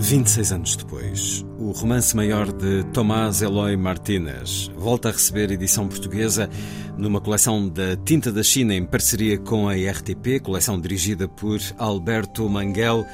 [0.00, 5.50] Vinte e seis anos depois, o romance maior de Tomás Eloy Martínez volta a receber
[5.50, 6.48] edição portuguesa
[6.96, 12.48] numa coleção da Tinta da China em parceria com a RTP, coleção dirigida por Alberto
[12.48, 13.04] Manguel,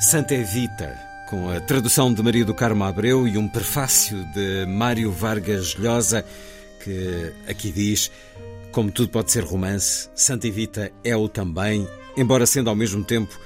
[0.00, 0.98] Santa Evita,
[1.28, 6.24] com a tradução de Maria do Carmo Abreu e um prefácio de Mário Vargas Llosa,
[6.82, 8.10] que aqui diz:
[8.72, 13.38] Como tudo pode ser romance, Santa Evita é o também, embora sendo ao mesmo tempo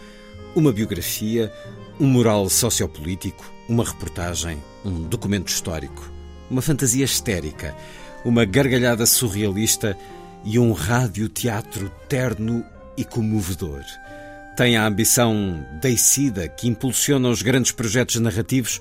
[0.55, 1.53] uma biografia
[2.01, 6.11] um mural sociopolítico, uma reportagem, um documento histórico,
[6.51, 7.77] uma fantasia histérica,
[8.25, 9.99] uma gargalhada surrealista
[10.45, 12.65] e um rádio-teatro terno
[12.97, 13.83] e comovedor.
[14.57, 18.81] Tem a ambição deicida que impulsiona os grandes projetos narrativos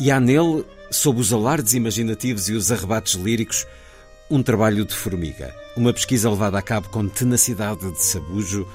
[0.00, 3.66] e há nele, sob os alardes imaginativos e os arrebates líricos,
[4.30, 8.66] um trabalho de formiga, uma pesquisa levada a cabo com tenacidade de sabujo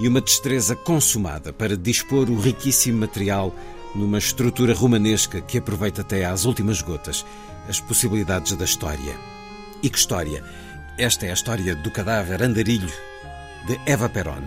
[0.00, 3.54] e uma destreza consumada para dispor o riquíssimo material
[3.94, 7.24] numa estrutura romanesca que aproveita até às últimas gotas
[7.68, 9.14] as possibilidades da história.
[9.82, 10.42] E que história?
[10.96, 12.90] Esta é a história do cadáver andarilho
[13.66, 14.42] de Eva Perón.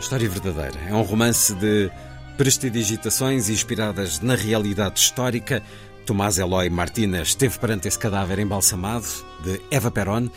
[0.00, 0.78] História verdadeira.
[0.88, 1.90] É um romance de
[2.36, 5.62] prestidigitações inspiradas na realidade histórica.
[6.06, 9.06] Tomás Eloy Martínez esteve perante esse cadáver embalsamado
[9.42, 10.28] de Eva Perón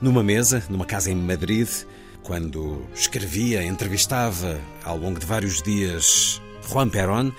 [0.00, 1.68] numa mesa, numa casa em Madrid,
[2.24, 7.30] quando escrevia, entrevistava ao longo de vários dias Juan Perón,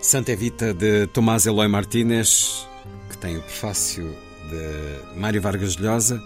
[0.00, 2.66] Santa Evita de Tomás Eloy Martínez,
[3.10, 4.16] que tem o prefácio
[4.50, 6.20] de Mário Vargas Llosa,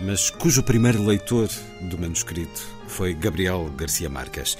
[0.00, 1.48] mas cujo primeiro leitor
[1.82, 4.56] do manuscrito foi Gabriel Garcia Marques.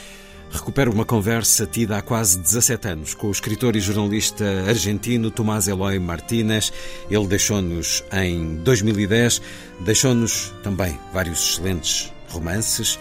[0.50, 5.68] Recupero uma conversa tida há quase 17 anos com o escritor e jornalista argentino Tomás
[5.68, 6.72] Eloy Martínez.
[7.08, 9.40] Ele deixou-nos em 2010,
[9.84, 12.98] deixou-nos também vários excelentes romances.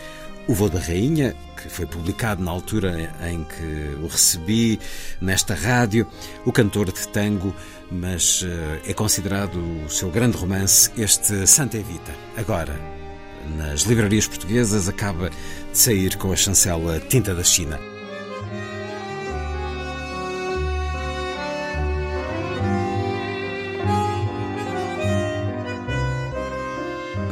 [0.48, 4.80] O Voo da Rainha, que foi publicado na altura em que o recebi
[5.22, 6.08] nesta rádio,
[6.44, 7.54] O Cantor de Tango,
[7.92, 8.44] mas
[8.88, 12.12] é considerado o seu grande romance, este Santa Evita.
[12.36, 12.76] Agora,
[13.58, 17.80] nas livrarias portuguesas, acaba de sair com a chancela Tinta da China.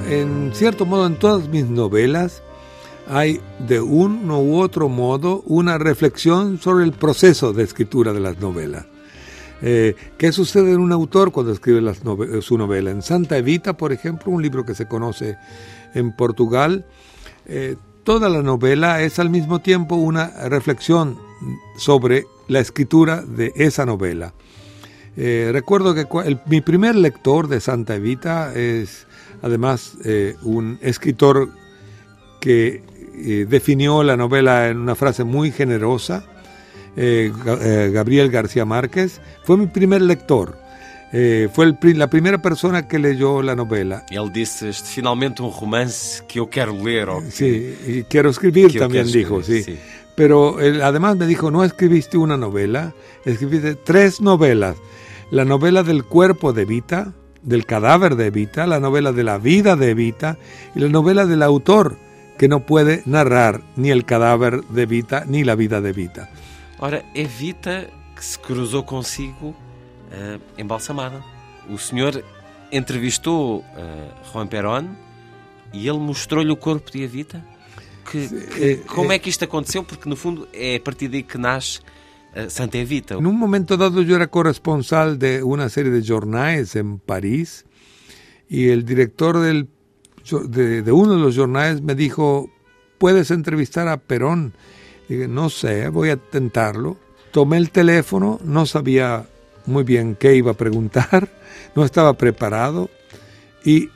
[0.09, 2.41] En cierto modo en todas mis novelas
[3.09, 8.39] hay de uno u otro modo una reflexión sobre el proceso de escritura de las
[8.39, 8.85] novelas.
[9.61, 12.91] Eh, ¿Qué sucede en un autor cuando escribe nove su novela?
[12.91, 15.37] En Santa Evita, por ejemplo, un libro que se conoce
[15.93, 16.85] en Portugal,
[17.45, 21.17] eh, toda la novela es al mismo tiempo una reflexión
[21.77, 24.33] sobre la escritura de esa novela.
[25.15, 29.07] Eh, recuerdo que el, mi primer lector de Santa Evita es
[29.41, 31.49] además eh, un escritor
[32.39, 32.83] que
[33.15, 36.23] eh, definió la novela en una frase muy generosa,
[36.95, 37.31] eh,
[37.93, 40.57] Gabriel García Márquez, fue mi primer lector.
[41.11, 44.03] fue el, la primera persona que leyó la novela.
[44.09, 47.09] Él dice, finalmente un romance que yo quiero leer.
[47.09, 49.63] O sí, y quiero escribir que también escribir, dijo, sí.
[49.63, 49.77] sí.
[50.17, 54.75] Pero él, además me dijo, no escribiste una novela, escribiste tres novelas.
[55.29, 59.75] La novela del cuerpo de Vita, del cadáver de Evita, la novela de la vida
[59.75, 60.37] de Evita
[60.75, 61.97] y la novela del autor
[62.37, 66.29] que no puede narrar ni el cadáver de Evita ni la vida de Evita.
[66.79, 71.23] Ora, Evita que se cruzou consigo uh, embalsamada.
[71.69, 72.23] O senhor
[72.71, 74.95] entrevistou uh, Juan Perón
[75.73, 77.43] e ele mostrou-lhe o corpo de Evita?
[78.09, 79.83] Que, que, como é que isto aconteceu?
[79.83, 81.81] Porque no fundo é a partir daí que nasce
[82.49, 83.15] Santa Evita.
[83.15, 87.65] En un momento dado yo era corresponsal de una serie de jornales en París
[88.47, 92.49] y el director de, uno de los jornales me dijo,
[92.97, 94.53] ¿puedes entrevistar a Perón?
[95.09, 96.97] Y dije, no sé, voy a tentarlo.
[97.31, 99.25] Tomé el teléfono, no sabía
[99.65, 101.29] muy bien qué iba a preguntar,
[101.75, 102.89] no estaba preparado
[103.65, 103.89] y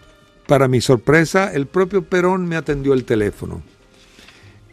[0.48, 3.62] para mi sorpresa el propio Perón me atendió el teléfono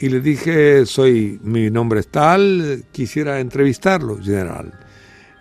[0.01, 4.73] y le dije, soy, mi nombre es tal, quisiera entrevistarlo, general.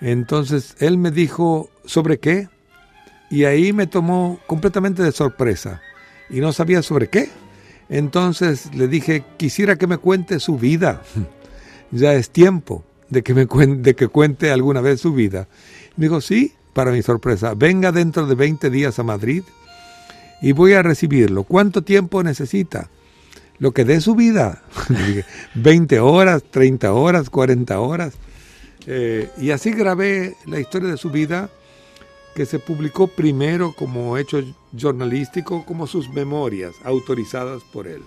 [0.01, 2.49] Entonces él me dijo, ¿sobre qué?
[3.29, 5.81] Y ahí me tomó completamente de sorpresa
[6.29, 7.29] y no sabía sobre qué.
[7.89, 11.01] Entonces le dije, quisiera que me cuente su vida.
[11.91, 15.47] ya es tiempo de que, me cuente, de que cuente alguna vez su vida.
[15.95, 19.43] Me dijo, sí, para mi sorpresa, venga dentro de 20 días a Madrid
[20.41, 21.43] y voy a recibirlo.
[21.43, 22.89] ¿Cuánto tiempo necesita?
[23.59, 24.61] Lo que dé su vida.
[25.55, 28.13] 20 horas, 30 horas, 40 horas.
[28.85, 31.49] Eh, y así grabé la historia de su vida,
[32.35, 34.41] que se publicó primero como hecho
[34.79, 38.03] jornalístico, como sus memorias, autorizadas por él.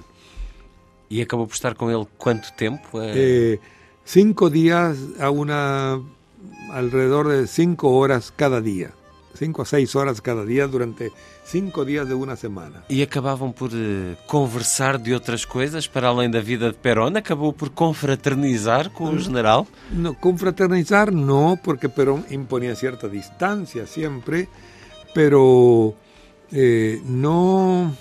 [1.08, 3.00] ¿Y acabó por estar con él cuánto tiempo?
[3.02, 3.58] Eh,
[4.04, 6.00] cinco días a una
[6.72, 8.92] alrededor de cinco horas cada día.
[9.40, 11.12] Cinco a seis horas cada día durante
[11.44, 12.84] cinco días de una semana.
[12.90, 17.16] E acabavam por uh, conversar de outras coisas para além da vida de Perón?
[17.16, 19.66] Acabou por confraternizar com o general?
[19.90, 24.46] No, confraternizar no, porque Perón imponía cierta distancia siempre,
[25.14, 25.94] pero
[26.52, 27.96] eh, no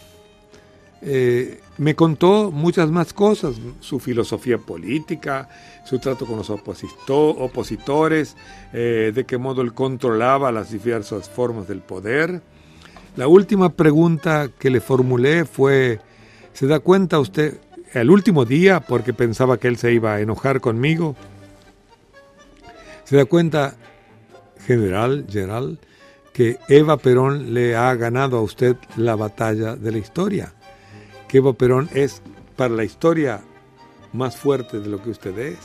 [1.01, 5.48] eh, me contó muchas más cosas, su filosofía política,
[5.86, 8.36] su trato con los opositores,
[8.74, 12.42] eh, de qué modo él controlaba las diversas formas del poder.
[13.16, 16.00] La última pregunta que le formulé fue,
[16.54, 17.60] ¿se da cuenta usted
[17.94, 21.16] el último día, porque pensaba que él se iba a enojar conmigo?
[23.06, 23.75] ¿Se da cuenta,
[24.68, 25.80] general, general,
[26.34, 30.54] que Eva Perón le ha ganado a usted la batalla de la historia?
[31.30, 32.22] Que Evo Perón es
[32.58, 33.42] para la historia
[34.12, 35.58] más fuerte de lo que usted es.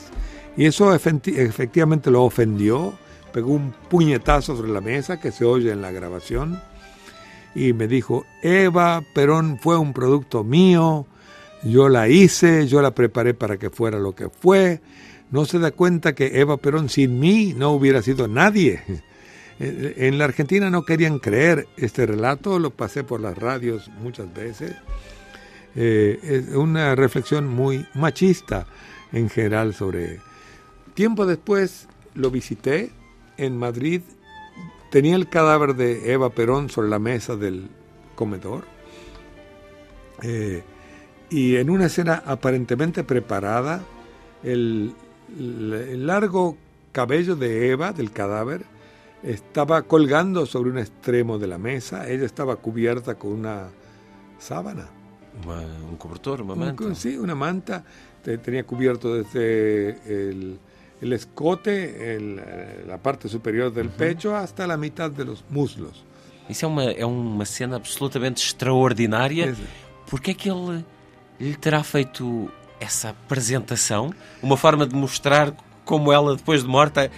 [0.55, 2.93] Y eso efectivamente lo ofendió,
[3.33, 6.61] pegó un puñetazo sobre la mesa que se oye en la grabación
[7.53, 11.05] y me dijo, Eva Perón fue un producto mío,
[11.63, 14.81] yo la hice, yo la preparé para que fuera lo que fue.
[15.31, 18.81] No se da cuenta que Eva Perón sin mí no hubiera sido nadie.
[19.57, 24.75] En la Argentina no querían creer este relato, lo pasé por las radios muchas veces
[25.75, 28.65] eh, es una reflexión muy machista
[29.11, 30.19] en general sobre...
[30.93, 32.91] Tiempo después lo visité
[33.37, 34.01] en Madrid,
[34.89, 37.67] tenía el cadáver de Eva Perón sobre la mesa del
[38.15, 38.63] comedor.
[40.21, 40.63] Eh,
[41.29, 43.83] y en una escena aparentemente preparada,
[44.43, 44.93] el,
[45.37, 46.55] el largo
[46.93, 48.63] cabello de Eva, del cadáver,
[49.21, 53.67] estaba colgando sobre un extremo de la mesa, ella estaba cubierta con una
[54.39, 54.87] sábana
[55.43, 56.95] un cobertor, una manta.
[56.95, 57.83] sí, una manta.
[58.23, 62.19] Tenía cubierto desde el, escote,
[62.87, 66.03] la parte superior del pecho, hasta la mitad de los muslos.
[66.49, 69.55] Isso é uma, é uma cena absolutamente extraordinária.
[70.07, 70.85] Por que é que ele
[71.39, 74.13] lhe terá feito essa apresentação?
[74.41, 75.53] Uma forma de mostrar
[75.83, 77.11] como ela, depois de morta,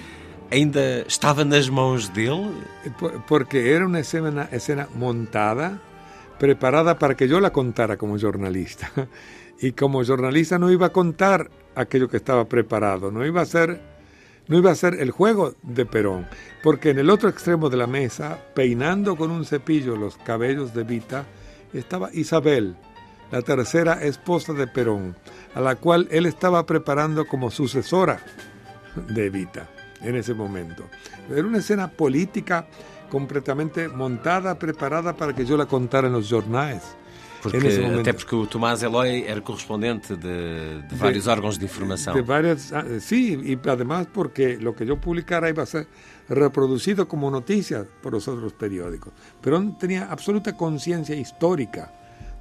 [0.49, 2.53] ainda estava nas mãos dele?
[3.27, 5.79] Porque era uma cena, cena montada
[6.37, 8.91] preparada para que yo la contara como jornalista.
[9.59, 13.81] Y como jornalista no iba a contar aquello que estaba preparado, no iba a ser,
[14.47, 16.27] no iba a ser el juego de Perón,
[16.61, 20.83] porque en el otro extremo de la mesa, peinando con un cepillo los cabellos de
[20.83, 21.25] Vita,
[21.73, 22.75] estaba Isabel,
[23.31, 25.15] la tercera esposa de Perón,
[25.55, 28.19] a la cual él estaba preparando como sucesora
[29.09, 29.67] de Evita
[30.01, 30.83] en ese momento.
[31.29, 32.67] Era una escena política
[33.09, 36.83] completamente montada, preparada para que yo la contara en los jornales.
[37.41, 37.57] Porque,
[37.99, 42.13] até porque o Tomás Eloy era correspondente de, de vários de, órgãos de informação.
[42.13, 45.87] De várias, ah, sí, y además porque lo que yo publicara iba a ser
[46.27, 49.13] reproducido como noticia por los otros periódicos.
[49.41, 51.93] Pero tenía absoluta conciencia histórica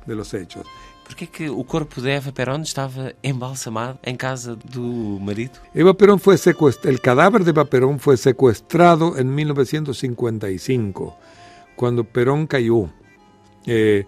[0.07, 0.67] de los hechos.
[1.07, 5.61] Porquê que o corpo de Eva Perón estava embalsamado em casa do marido?
[5.73, 11.17] Eva Perón foi sequestrado, o cadáver de Eva Perón foi sequestrado em 1955,
[11.77, 12.91] quando Perón caiu.
[13.67, 14.05] Eh,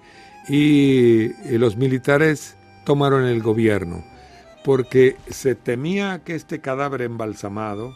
[0.49, 4.03] y los militares tomaron el gobierno
[4.69, 7.95] porque se temía que este cadáver embalsamado,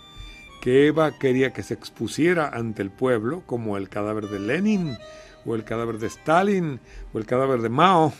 [0.62, 4.96] que Eva quería que se expusiera ante el pueblo, como el cadáver de Lenin,
[5.44, 6.80] o el cadáver de Stalin,
[7.12, 8.14] o el cadáver de Mao,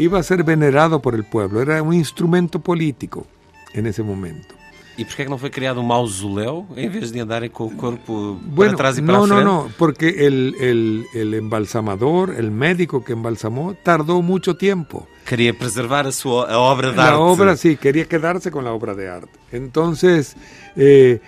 [0.00, 3.26] iba a ser venerado por el pueblo, era un instrumento político
[3.72, 4.54] en ese momento.
[4.96, 8.38] ¿Y por qué no fue creado un mausoleo en vez de andar con el cuerpo
[8.42, 9.44] bueno, para atrás y para no, frente?
[9.44, 15.06] No, no, porque el, el, el, embalsamador, el médico que embalsamó, tardó mucho tiempo.
[15.24, 17.14] Quería preservar su obra de la arte.
[17.14, 19.30] La obra, sí, quería quedarse con la obra de arte.
[19.52, 20.36] Entonces,
[20.76, 21.20] eh,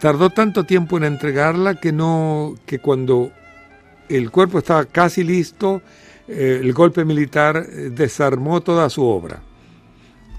[0.00, 3.30] tardó tanto tiempo en entregarla que no, que cuando
[4.08, 5.82] el cuerpo estaba casi listo,
[6.30, 9.42] el golpe militar eh, desarmó toda su obra.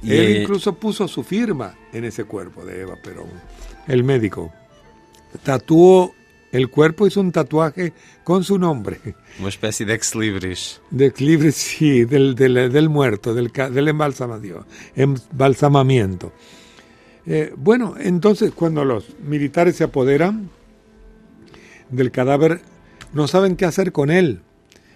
[0.02, 3.30] Y Él incluso puso su firma en ese cuerpo de Eva Perón,
[3.88, 4.52] el médico.
[5.44, 6.12] Tatuó
[6.52, 7.94] el cuerpo, hizo un tatuaje
[8.24, 9.00] con su nombre.
[9.40, 10.82] Una especie de ex libris.
[10.90, 14.66] De ex libris, sí, del, del, del muerto, del, del embalsamamiento.
[17.26, 20.50] Eh, bueno, entonces cuando los militares se apoderan
[21.90, 22.62] del cadáver,
[23.14, 24.42] no saben qué hacer con él.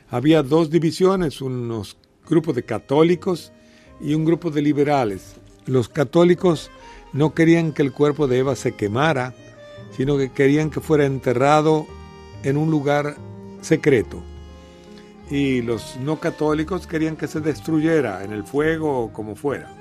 [0.10, 1.98] Había dos divisiones, unos
[2.28, 3.52] grupos de católicos
[4.02, 5.36] y un grupo de liberales.
[5.66, 6.70] Los católicos
[7.14, 9.34] no querían que el cuerpo de Eva se quemara,
[9.92, 11.88] sino que querían que fuera enterrado
[12.44, 13.16] en un lugar
[13.62, 14.22] secreto.
[15.32, 19.74] Y los no católicos querían que se destruyera en el fuego o como fuera.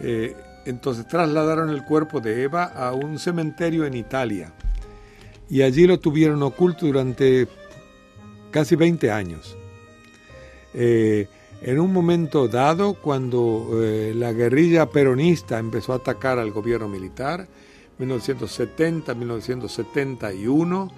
[0.00, 4.52] Eh, entonces trasladaron el cuerpo de Eva a un cementerio en Italia
[5.48, 7.46] y allí lo tuvieron oculto durante
[8.56, 9.54] casi 20 años.
[10.72, 11.28] Eh,
[11.60, 17.46] en un momento dado, cuando eh, la guerrilla peronista empezó a atacar al gobierno militar,
[18.00, 20.90] 1970-1971,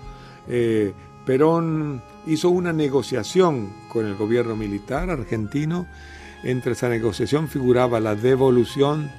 [0.47, 0.93] eh,
[1.27, 5.88] Perón hizo una negociación con el gobierno militar argentino.
[6.45, 9.11] Entre esa negociación figuraba la devolución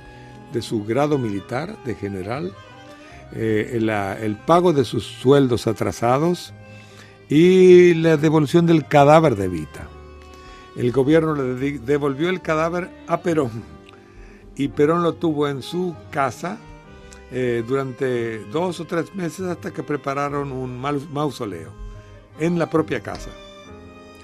[0.53, 2.53] de su grado militar de general,
[3.33, 6.53] el pago de sus sueldos atrasados
[7.29, 9.87] y la devolución del cadáver de Vita.
[10.75, 13.63] El gobierno le devolvió el cadáver a Perón
[14.55, 16.57] y Perón lo tuvo en su casa
[17.31, 21.71] eh, durante dos o tres meses hasta que prepararon un mausoleo
[22.39, 23.29] en la propia casa.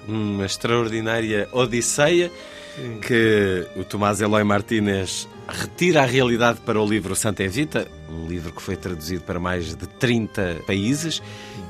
[0.08, 2.30] Una extraordinaria odisseia
[2.76, 3.00] Sim.
[3.00, 8.52] que o Tomás Eloy Martínez retira a realidade para o livro Santa Evita, um livro
[8.52, 11.22] que foi traduzido para mais de 30 países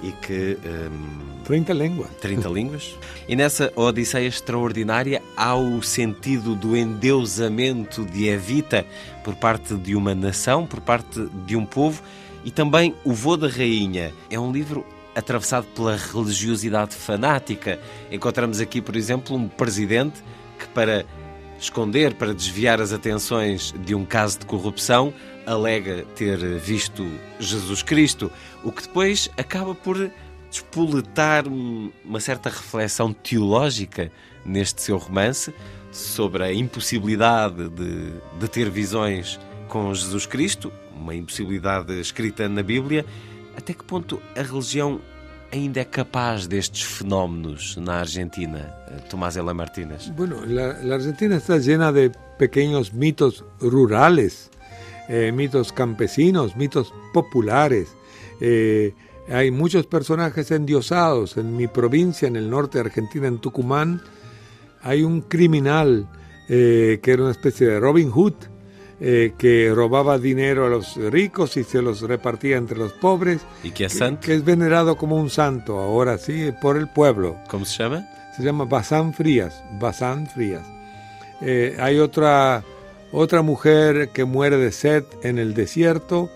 [0.02, 0.58] e que.
[0.64, 2.10] Um, 30 línguas.
[2.20, 2.98] 30 línguas.
[3.28, 8.84] E nessa Odisseia extraordinária há o sentido do endeusamento de Evita
[9.22, 12.02] por parte de uma nação, por parte de um povo
[12.44, 14.12] e também O Vô da Rainha.
[14.28, 14.84] É um livro
[15.14, 17.78] atravessado pela religiosidade fanática.
[18.10, 20.22] Encontramos aqui, por exemplo, um presidente
[20.58, 21.04] que, para
[21.58, 25.12] esconder, para desviar as atenções de um caso de corrupção,
[25.46, 27.08] alega ter visto
[27.38, 28.30] Jesus Cristo,
[28.62, 30.10] o que depois acaba por
[30.50, 34.10] despoletar uma certa reflexão teológica
[34.44, 35.52] neste seu romance
[35.90, 43.04] sobre a impossibilidade de, de ter visões com Jesus Cristo, uma impossibilidade escrita na Bíblia.
[43.56, 45.00] Até que ponto a religião
[45.52, 48.74] ainda é capaz destes fenómenos na Argentina,
[49.08, 50.10] Tomás Ela Martínez?
[50.16, 54.50] Bueno, la, la, Argentina está llena de pequeños mitos rurales,
[55.08, 57.94] eh, mitos campesinos, mitos populares.
[58.40, 58.94] Eh,
[59.28, 61.36] hay muchos personajes endiosados.
[61.36, 64.02] En mi provincia, en el norte de Argentina, en Tucumán,
[64.82, 66.08] hay un criminal
[66.48, 68.34] eh, que era una especie de Robin Hood,
[68.98, 73.42] eh, que robaba dinero a los ricos y se los repartía entre los pobres.
[73.62, 74.22] ¿Y que es santo?
[74.22, 77.36] Que, es venerado como un santo, ahora sí, por el pueblo.
[77.48, 78.08] ¿Cómo se llama?
[78.36, 80.62] Se llama Bazán Frías, Bazán Frías.
[81.42, 82.64] Eh, hay otra,
[83.12, 86.30] otra mujer que muere de sed en el desierto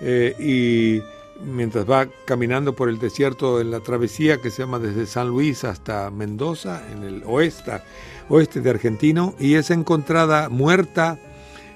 [0.00, 1.02] eh, y
[1.44, 5.64] mientras va caminando por el desierto en la travesía que se llama desde San Luis
[5.64, 7.82] hasta Mendoza, en el oeste,
[8.28, 11.18] oeste de Argentino, y es encontrada muerta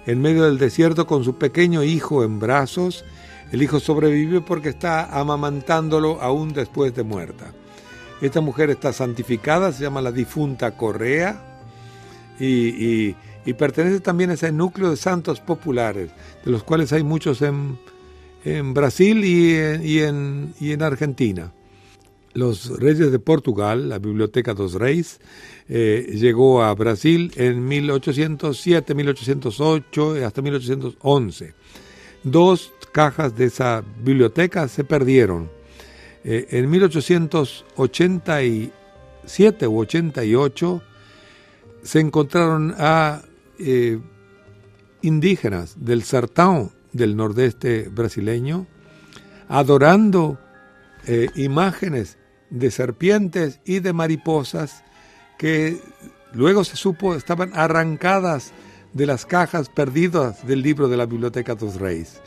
[0.06, 3.04] en medio del desierto con su pequeño hijo en brazos.
[3.52, 7.52] El hijo sobrevive porque está amamantándolo aún después de muerta.
[8.20, 11.40] Esta mujer está santificada, se llama la difunta Correa
[12.38, 13.14] y,
[13.58, 16.10] pertenece también a ese núcleo de santos populares,
[16.44, 17.78] de los cuales hay muchos en,
[18.74, 21.50] Brasil y en, y en Argentina
[22.34, 25.18] los reyes de Portugal, la Biblioteca dos Reis,
[25.68, 31.54] eh, llegó a Brasil en 1807, 1808 y hasta 1811.
[32.22, 35.50] Dos cajas de esa biblioteca se perdieron.
[36.24, 40.82] Eh, en 1887 u 88
[41.82, 43.22] se encontraron a
[43.58, 43.98] eh,
[45.02, 48.66] indígenas del Sertão, del nordeste brasileño,
[49.48, 50.38] adorando
[51.34, 52.16] imágenes
[52.54, 54.84] de serpientes y de mariposas
[55.38, 55.80] que
[56.32, 58.52] luego se supo estaban arrancadas
[58.92, 62.20] de las cajas perdidas del libro de la Biblioteca dos Reyes,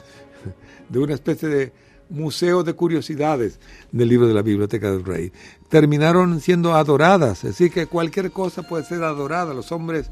[0.89, 1.73] de una especie de
[2.09, 3.59] museo de curiosidades
[3.93, 5.31] del libro de la Biblioteca dos Reyes.
[5.69, 9.53] Terminaron siendo adoradas, así que cualquier cosa puede ser adorada.
[9.53, 10.09] Los hombres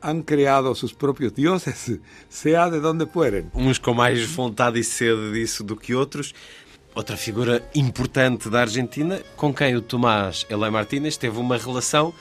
[0.00, 3.50] han creado sus propios dioses, sea de donde fueren.
[3.54, 6.32] Uns com mais vontade e sede disso do que outros.
[6.96, 12.14] Outra figura importante da Argentina, com quem o Tomás Eloy Martínez teve uma relação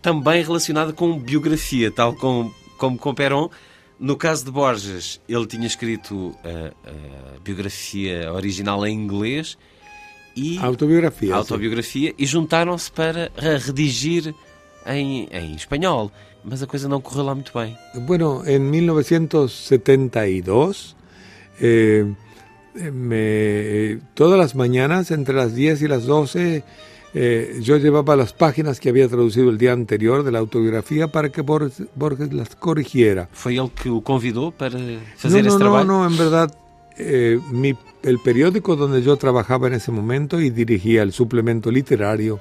[0.00, 3.50] também relacionada com biografia, tal como, como com Perón.
[4.00, 9.58] No caso de Borges, ele tinha escrito a, a biografia original em inglês
[10.34, 14.34] e autobiografia, autobiografia e juntaram-se para redigir
[14.86, 16.10] em, em espanhol.
[16.44, 17.74] mas a coisa não correu lá muito bem.
[18.06, 20.94] Bueno, en 1972,
[21.60, 22.06] eh,
[22.74, 26.64] me, todas las mañanas, entre las 10 y las 12,
[27.14, 31.30] eh, yo llevaba las páginas que había traducido el día anterior de la autobiografía para
[31.30, 33.28] que Borges, Borges las corrigiera.
[33.32, 34.78] Foi ele que o convidou para
[35.16, 35.84] fazer no, esse no, trabalho?
[35.84, 36.52] No, no, en verdad,
[36.98, 42.40] eh, mi, el periódico donde yo trabajaba en ese momento y dirigía el suplemento literario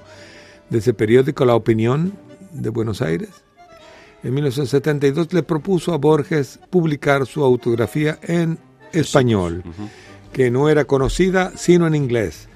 [0.70, 2.14] de ese periódico, La Opinión
[2.52, 3.30] de Buenos Aires,
[4.24, 8.58] en 1972 le propuso a Borges publicar su autografía en
[8.92, 9.64] español,
[10.34, 12.50] que no era conocida sino en inglés.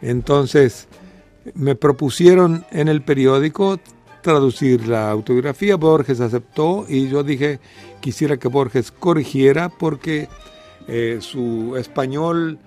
[0.00, 0.88] Entonces
[1.54, 3.78] me propusieron en el periódico
[4.22, 7.60] traducir la autografía, Borges aceptó y yo dije
[8.00, 10.28] quisiera que Borges corrigiera porque
[10.88, 12.58] eh, su español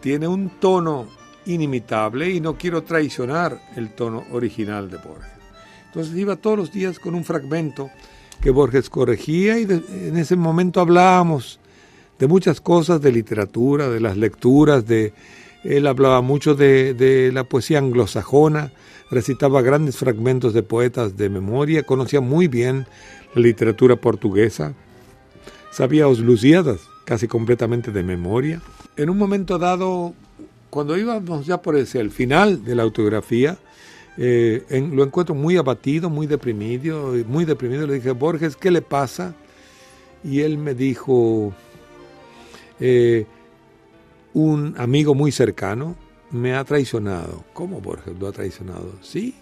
[0.00, 1.08] tiene un tono
[1.46, 5.30] inimitable y no quiero traicionar el tono original de Borges.
[5.86, 7.90] Entonces iba todos los días con un fragmento
[8.40, 11.58] que Borges corregía y en ese momento hablábamos
[12.20, 15.12] de muchas cosas, de literatura, de las lecturas, de
[15.64, 18.72] él hablaba mucho de, de, la poesía anglosajona,
[19.10, 22.86] recitaba grandes fragmentos de poetas de memoria, conocía muy bien
[23.34, 24.74] la literatura portuguesa,
[25.70, 28.62] sabía os Lusíadas casi completamente de memoria.
[28.96, 30.14] En un momento dado,
[30.68, 33.58] cuando íbamos ya por el final de la autografía,
[34.16, 34.62] eh,
[34.92, 37.86] lo encuentro muy abatido, muy deprimido, muy deprimido.
[37.86, 39.34] Le dije, Borges, ¿qué le pasa?
[40.22, 41.54] Y él me dijo,
[42.80, 43.26] eh,
[44.32, 45.96] un amigo muy cercano
[46.30, 47.44] me ha traicionado.
[47.52, 48.92] ¿Cómo Borges lo ha traicionado?
[49.02, 49.34] Sí,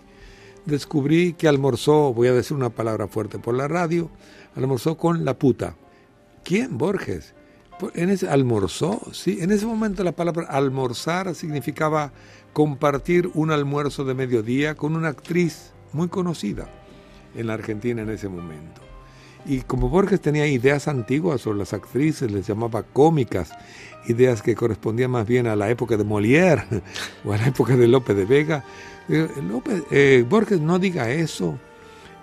[0.65, 4.11] descubrí que almorzó, voy a decir una palabra fuerte por la radio,
[4.55, 5.77] almorzó con la puta.
[6.45, 7.35] ¿Quién, Borges?
[7.95, 9.39] En ese, almorzó, sí.
[9.41, 12.13] En ese momento la palabra almorzar significaba
[12.53, 16.69] compartir un almuerzo de mediodía con una actriz muy conocida
[17.35, 18.81] en la Argentina en ese momento.
[19.47, 23.51] Y como Borges tenía ideas antiguas sobre las actrices, les llamaba cómicas,
[24.07, 26.65] ideas que correspondían más bien a la época de Molière
[27.25, 28.65] o a la época de Lope de Vega,
[29.09, 31.59] eh, López, eh, Borges no diga eso,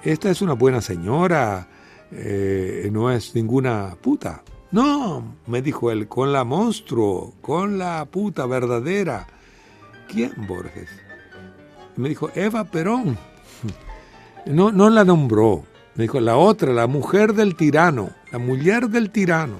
[0.03, 1.67] esta es una buena señora,
[2.11, 4.43] eh, no es ninguna puta.
[4.71, 9.25] No, me dijo él, con la monstruo, con la puta verdadera.
[10.07, 10.89] ¿Quién, Borges?
[11.95, 13.17] Me dijo, Eva Perón.
[14.45, 15.63] No, no la nombró.
[15.95, 19.59] Me dijo, la otra, la mujer del tirano, la mujer del tirano.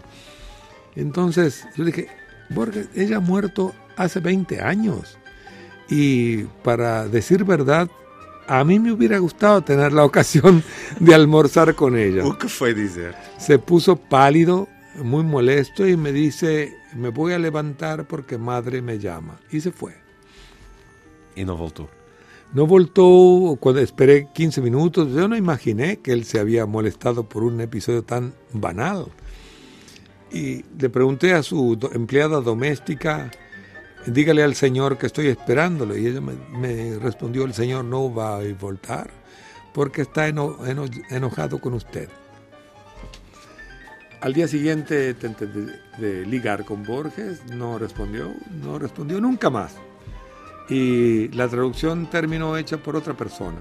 [0.96, 2.08] Entonces yo dije,
[2.50, 5.18] Borges, ella ha muerto hace 20 años.
[5.90, 7.90] Y para decir verdad,
[8.48, 10.64] a mí me hubiera gustado tener la ocasión
[11.00, 12.26] de almorzar con ella.
[12.26, 13.14] O que fue decir?
[13.38, 14.68] Se puso pálido,
[15.04, 19.40] muy molesto y me dice, me voy a levantar porque madre me llama.
[19.52, 19.96] Y se fue.
[21.36, 21.90] Y no voltó.
[22.56, 25.12] No voltó cuando esperé 15 minutos.
[25.12, 29.08] Yo no imaginé que él se había molestado por un episodio tan banal.
[30.32, 33.30] Y le pregunté a su empleada doméstica,
[34.08, 35.98] dígale al señor que estoy esperándolo.
[35.98, 39.10] Y ella me, respondió, el señor no va a voltar
[39.74, 42.08] porque está eno, eno, enojado con usted.
[44.22, 48.32] Al día siguiente intenté de, de, ligar con Borges, no respondió,
[48.64, 49.76] no respondió nunca más.
[50.70, 53.58] Y la traducción terminó hecha por otra persona.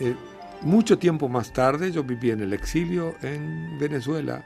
[0.00, 0.14] Eh,
[0.62, 4.44] mucho tiempo más tarde, yo viví en el exilio en Venezuela.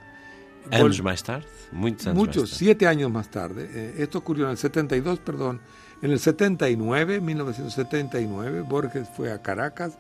[0.71, 3.69] Años más tarde, muchos años Muchos, siete años más tarde.
[3.73, 5.61] Eh, esto ocurrió en el 72, perdón.
[6.03, 9.99] En el 79, 1979, Borges fue a Caracas,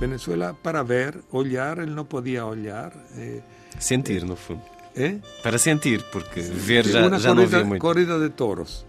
[0.00, 1.78] Venezuela, para ver, olhar.
[1.78, 2.92] Él no podía olhar.
[3.16, 3.42] Eh,
[3.78, 4.64] sentir, no fundo.
[4.94, 5.20] ¿Eh?
[5.42, 8.84] Para sentir, porque ver ya, una ya corrida, no corrida de toros.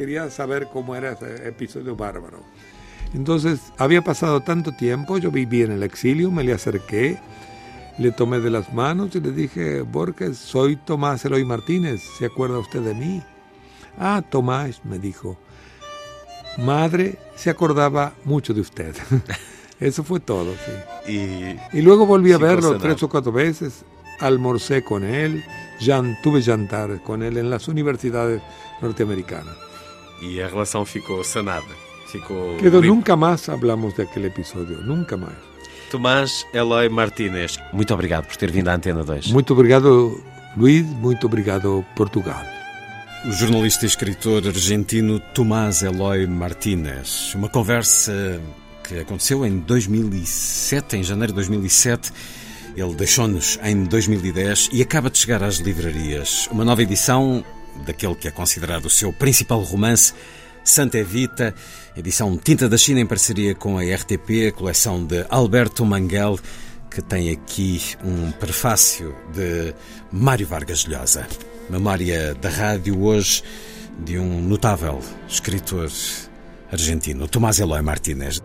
[0.00, 2.38] Quería saber cómo era ese episodio bárbaro.
[3.12, 7.18] Entonces, había pasado tanto tiempo, yo viví en el exilio, me le acerqué,
[7.98, 12.58] le tomé de las manos y le dije, Borges, soy Tomás Eloy Martínez, ¿se acuerda
[12.58, 13.22] usted de mí?
[13.98, 15.36] Ah, Tomás, me dijo,
[16.56, 18.96] madre se acordaba mucho de usted.
[19.80, 20.54] Eso fue todo,
[21.04, 21.12] sí.
[21.12, 23.84] Y, y luego volví a verlo tres o cuatro veces,
[24.18, 25.44] almorcé con él,
[26.22, 28.40] tuve jantar con él en las universidades
[28.80, 29.69] norteamericanas.
[30.20, 31.74] E a relação ficou sanada.
[32.06, 32.80] Ficou limpa.
[32.80, 35.34] nunca más hablamos de aquel episodio, nunca más.
[35.90, 39.32] Tomás Eloy Martínez, muito obrigado por ter vindo à Antena 2.
[39.32, 40.22] Muito obrigado,
[40.56, 42.42] Luís, muito obrigado, Portugal.
[43.24, 47.34] O jornalista e escritor argentino Tomás Eloy Martínez.
[47.34, 48.40] Uma conversa
[48.82, 52.12] que aconteceu em 2007, em janeiro de 2007.
[52.76, 56.48] Ele deixou-nos em 2010 e acaba de chegar às livrarias.
[56.50, 57.44] Uma nova edição
[57.84, 60.12] daquele que é considerado o seu principal romance,
[60.62, 61.54] Santa Evita,
[61.96, 66.38] edição Tinta da China em parceria com a RTP, coleção de Alberto Manguel,
[66.90, 69.74] que tem aqui um prefácio de
[70.10, 71.26] Mário Vargas Llosa.
[71.68, 73.42] Memória da rádio hoje
[73.98, 75.90] de um notável escritor
[76.72, 78.42] argentino, Tomás Eloy Martínez.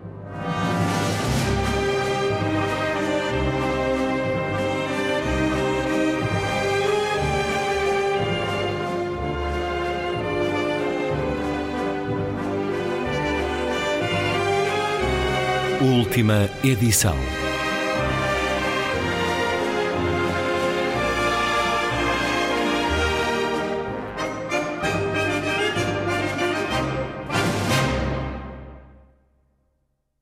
[15.96, 17.16] última edição.